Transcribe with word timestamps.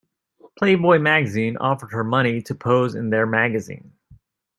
Playboy 0.57 0.97
Magazine 0.97 1.57
offered 1.57 1.91
her 1.91 2.03
money 2.03 2.41
to 2.41 2.55
pose 2.55 2.95
in 2.95 3.11
their 3.11 3.27
magazine. 3.27 3.93